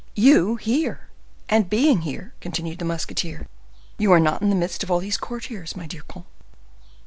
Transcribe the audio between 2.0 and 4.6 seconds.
here," continued the musketeer, "you are not in the